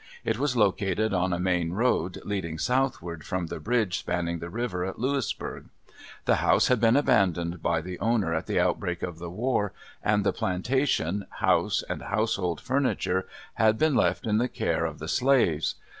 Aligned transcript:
It 0.25 0.39
was 0.39 0.57
located 0.57 1.13
on 1.13 1.31
a 1.31 1.39
main 1.39 1.73
road 1.73 2.21
leading 2.25 2.57
southward 2.57 3.23
from 3.23 3.45
the 3.45 3.59
bridge 3.59 3.99
spanning 3.99 4.39
the 4.39 4.49
river 4.49 4.83
at 4.83 4.97
Louisburg. 4.97 5.65
The 6.25 6.37
house 6.37 6.69
had 6.69 6.79
been 6.81 6.95
abandoned 6.97 7.61
by 7.61 7.81
the 7.81 7.99
owner 7.99 8.33
at 8.33 8.47
the 8.47 8.59
outbreak 8.59 9.03
of 9.03 9.19
the 9.19 9.29
war, 9.29 9.73
and 10.01 10.23
the 10.23 10.33
plantation, 10.33 11.27
house, 11.29 11.83
and 11.87 12.01
household 12.01 12.59
furniture 12.59 13.27
had 13.53 13.77
been 13.77 13.93
left 13.93 14.25
in 14.25 14.39
the 14.39 14.49
care 14.49 14.85
of 14.85 14.97
the 14.97 15.07
slaves. 15.07 15.75